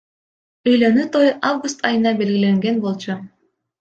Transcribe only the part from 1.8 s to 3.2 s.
айына белгиленген болчу.